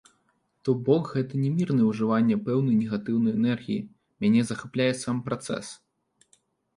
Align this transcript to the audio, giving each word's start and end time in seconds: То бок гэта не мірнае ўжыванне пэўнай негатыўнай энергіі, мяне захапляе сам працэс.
То 0.67 0.73
бок 0.85 1.03
гэта 1.17 1.41
не 1.41 1.49
мірнае 1.57 1.85
ўжыванне 1.89 2.37
пэўнай 2.47 2.77
негатыўнай 2.79 3.35
энергіі, 3.41 3.83
мяне 4.25 4.41
захапляе 4.53 4.89
сам 5.03 5.21
працэс. 5.29 5.67